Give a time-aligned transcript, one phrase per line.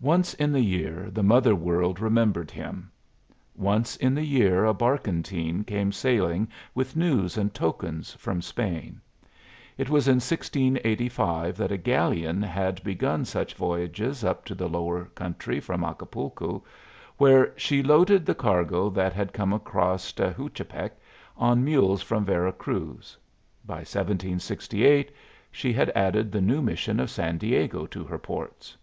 [0.00, 2.90] Once in the year the mother world remembered him.
[3.54, 8.98] Once in the year a barkentine came sailing with news and tokens from Spain.
[9.76, 15.04] It was in 1685 that a galleon had begun such voyages up to the lower
[15.04, 16.64] country from Acapulco,
[17.18, 20.92] where she loaded the cargo that had come across Tehuantepec
[21.36, 23.18] on mules from Vera Cruz.
[23.66, 25.10] By 1768
[25.50, 28.78] she had added the new mission of San Diego to her ports.